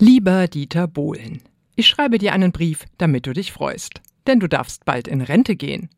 Lieber 0.00 0.46
Dieter 0.46 0.86
Bohlen, 0.86 1.42
ich 1.74 1.88
schreibe 1.88 2.18
dir 2.18 2.32
einen 2.32 2.52
Brief, 2.52 2.84
damit 2.98 3.26
du 3.26 3.32
dich 3.32 3.50
freust. 3.50 4.00
Denn 4.28 4.38
du 4.38 4.48
darfst 4.48 4.84
bald 4.84 5.08
in 5.08 5.22
Rente 5.22 5.56
gehen. 5.56 5.88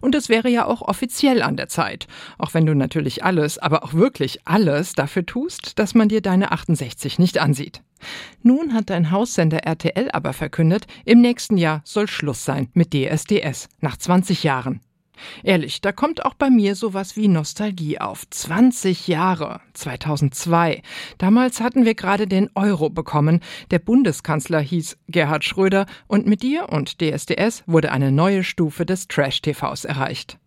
Und 0.00 0.14
es 0.14 0.30
wäre 0.30 0.48
ja 0.48 0.64
auch 0.64 0.80
offiziell 0.80 1.42
an 1.42 1.58
der 1.58 1.68
Zeit, 1.68 2.06
auch 2.38 2.54
wenn 2.54 2.64
du 2.64 2.74
natürlich 2.74 3.22
alles, 3.22 3.58
aber 3.58 3.84
auch 3.84 3.92
wirklich 3.92 4.40
alles 4.46 4.94
dafür 4.94 5.26
tust, 5.26 5.78
dass 5.78 5.94
man 5.94 6.08
dir 6.08 6.22
deine 6.22 6.52
68 6.52 7.18
nicht 7.18 7.36
ansieht. 7.36 7.82
Nun 8.42 8.72
hat 8.72 8.88
dein 8.88 9.10
Haussender 9.10 9.58
RTL 9.58 10.10
aber 10.10 10.32
verkündet, 10.32 10.86
im 11.04 11.20
nächsten 11.20 11.58
Jahr 11.58 11.82
soll 11.84 12.08
Schluss 12.08 12.46
sein 12.46 12.70
mit 12.72 12.94
DSDS, 12.94 13.68
nach 13.80 13.98
20 13.98 14.42
Jahren. 14.42 14.80
Ehrlich, 15.42 15.80
da 15.80 15.92
kommt 15.92 16.24
auch 16.24 16.34
bei 16.34 16.50
mir 16.50 16.74
sowas 16.74 17.16
wie 17.16 17.28
Nostalgie 17.28 18.00
auf. 18.00 18.28
20 18.28 19.08
Jahre, 19.08 19.60
2002. 19.74 20.82
Damals 21.18 21.60
hatten 21.60 21.84
wir 21.84 21.94
gerade 21.94 22.26
den 22.26 22.50
Euro 22.54 22.90
bekommen. 22.90 23.40
Der 23.70 23.78
Bundeskanzler 23.78 24.60
hieß 24.60 24.98
Gerhard 25.08 25.44
Schröder 25.44 25.86
und 26.06 26.26
mit 26.26 26.42
dir 26.42 26.68
und 26.68 27.00
DSDS 27.00 27.64
wurde 27.66 27.92
eine 27.92 28.12
neue 28.12 28.44
Stufe 28.44 28.86
des 28.86 29.08
Trash-TVs 29.08 29.84
erreicht. 29.84 30.38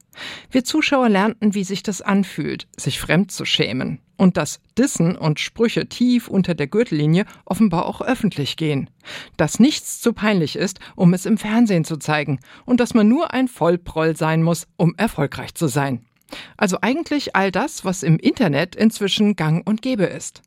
Wir 0.51 0.63
Zuschauer 0.63 1.09
lernten, 1.09 1.53
wie 1.53 1.63
sich 1.63 1.83
das 1.83 2.01
anfühlt, 2.01 2.67
sich 2.77 2.99
fremd 2.99 3.31
zu 3.31 3.45
schämen. 3.45 3.99
Und 4.15 4.37
dass 4.37 4.61
Dissen 4.77 5.17
und 5.17 5.39
Sprüche 5.39 5.87
tief 5.87 6.27
unter 6.27 6.53
der 6.53 6.67
Gürtellinie 6.67 7.25
offenbar 7.45 7.85
auch 7.85 8.01
öffentlich 8.01 8.57
gehen. 8.57 8.89
Dass 9.37 9.59
nichts 9.59 10.01
zu 10.01 10.13
peinlich 10.13 10.55
ist, 10.55 10.79
um 10.95 11.13
es 11.13 11.25
im 11.25 11.37
Fernsehen 11.37 11.83
zu 11.83 11.97
zeigen. 11.97 12.39
Und 12.65 12.79
dass 12.79 12.93
man 12.93 13.07
nur 13.07 13.33
ein 13.33 13.47
Vollproll 13.47 14.15
sein 14.15 14.43
muss, 14.43 14.67
um 14.77 14.93
erfolgreich 14.97 15.55
zu 15.55 15.67
sein. 15.67 16.05
Also 16.57 16.77
eigentlich 16.81 17.35
all 17.35 17.51
das, 17.51 17.85
was 17.85 18.03
im 18.03 18.17
Internet 18.17 18.75
inzwischen 18.75 19.35
gang 19.35 19.67
und 19.67 19.81
gäbe 19.81 20.05
ist. 20.05 20.41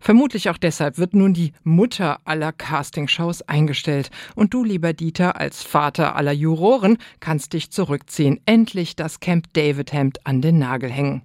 Vermutlich 0.00 0.48
auch 0.48 0.58
deshalb 0.58 0.98
wird 0.98 1.14
nun 1.14 1.34
die 1.34 1.52
Mutter 1.64 2.20
aller 2.24 2.52
Castingshows 2.52 3.42
eingestellt. 3.42 4.10
Und 4.34 4.54
du, 4.54 4.64
lieber 4.64 4.92
Dieter, 4.92 5.36
als 5.36 5.62
Vater 5.62 6.16
aller 6.16 6.32
Juroren, 6.32 6.98
kannst 7.20 7.52
dich 7.52 7.70
zurückziehen, 7.70 8.40
endlich 8.46 8.96
das 8.96 9.20
Camp 9.20 9.52
David 9.54 9.92
Hemd 9.92 10.24
an 10.26 10.40
den 10.40 10.58
Nagel 10.58 10.90
hängen. 10.90 11.22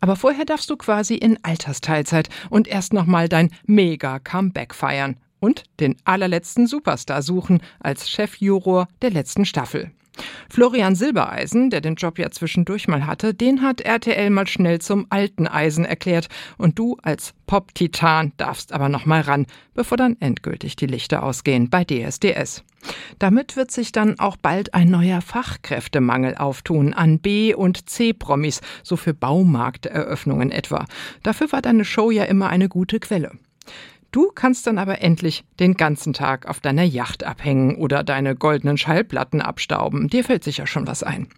Aber 0.00 0.16
vorher 0.16 0.44
darfst 0.44 0.68
du 0.68 0.76
quasi 0.76 1.14
in 1.14 1.38
Altersteilzeit 1.44 2.28
und 2.50 2.66
erst 2.66 2.92
nochmal 2.92 3.28
dein 3.28 3.50
Mega-Comeback 3.66 4.74
feiern 4.74 5.16
und 5.38 5.64
den 5.80 5.96
allerletzten 6.04 6.66
Superstar 6.66 7.22
suchen 7.22 7.62
als 7.80 8.10
Chefjuror 8.10 8.88
der 9.00 9.10
letzten 9.10 9.44
Staffel. 9.44 9.92
Florian 10.50 10.94
Silbereisen, 10.94 11.70
der 11.70 11.80
den 11.80 11.94
Job 11.94 12.18
ja 12.18 12.30
zwischendurch 12.30 12.88
mal 12.88 13.06
hatte, 13.06 13.34
den 13.34 13.62
hat 13.62 13.80
RTL 13.80 14.30
mal 14.30 14.46
schnell 14.46 14.80
zum 14.80 15.06
alten 15.10 15.46
Eisen 15.46 15.84
erklärt 15.84 16.28
und 16.58 16.78
du 16.78 16.98
als 17.02 17.32
Pop-Titan 17.46 18.32
darfst 18.36 18.72
aber 18.72 18.88
noch 18.88 19.06
mal 19.06 19.22
ran, 19.22 19.46
bevor 19.74 19.96
dann 19.96 20.16
endgültig 20.20 20.76
die 20.76 20.86
Lichter 20.86 21.22
ausgehen 21.22 21.70
bei 21.70 21.84
DSDS. 21.84 22.64
Damit 23.18 23.56
wird 23.56 23.70
sich 23.70 23.92
dann 23.92 24.18
auch 24.18 24.36
bald 24.36 24.74
ein 24.74 24.90
neuer 24.90 25.20
Fachkräftemangel 25.20 26.34
auftun 26.36 26.94
an 26.94 27.20
B- 27.20 27.54
und 27.54 27.88
C-Promis, 27.88 28.60
so 28.82 28.96
für 28.96 29.14
Baumarkteröffnungen 29.14 30.50
etwa. 30.50 30.86
Dafür 31.22 31.52
war 31.52 31.62
deine 31.62 31.84
Show 31.84 32.10
ja 32.10 32.24
immer 32.24 32.48
eine 32.48 32.68
gute 32.68 33.00
Quelle. 33.00 33.32
Du 34.12 34.30
kannst 34.34 34.66
dann 34.66 34.78
aber 34.78 35.00
endlich 35.00 35.44
den 35.58 35.74
ganzen 35.74 36.12
Tag 36.12 36.46
auf 36.46 36.60
deiner 36.60 36.82
Yacht 36.82 37.24
abhängen 37.24 37.76
oder 37.76 38.04
deine 38.04 38.36
goldenen 38.36 38.76
Schallplatten 38.76 39.40
abstauben. 39.40 40.08
Dir 40.08 40.22
fällt 40.22 40.44
sicher 40.44 40.66
schon 40.66 40.86
was 40.86 41.02
ein. 41.02 41.28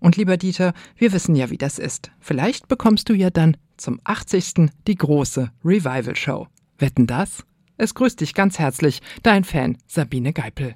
Und 0.00 0.16
lieber 0.16 0.38
Dieter, 0.38 0.72
wir 0.96 1.12
wissen 1.12 1.36
ja, 1.36 1.50
wie 1.50 1.58
das 1.58 1.78
ist. 1.78 2.10
Vielleicht 2.18 2.68
bekommst 2.68 3.10
du 3.10 3.14
ja 3.14 3.28
dann 3.28 3.58
zum 3.76 4.00
80. 4.04 4.70
die 4.86 4.94
große 4.94 5.50
Revival 5.62 6.16
Show. 6.16 6.48
Wetten 6.78 7.06
das? 7.06 7.44
Es 7.76 7.94
grüßt 7.94 8.22
dich 8.22 8.32
ganz 8.32 8.58
herzlich, 8.58 9.02
dein 9.22 9.44
Fan 9.44 9.76
Sabine 9.86 10.32
Geipel. 10.32 10.64